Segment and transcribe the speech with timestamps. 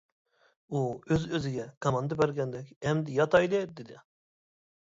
[0.71, 0.79] ئۇ
[1.15, 4.03] ئۆز-ئۆزىگە كاماندا بەرگەندەك: «ئەمدى ياتايلى.» دېدى.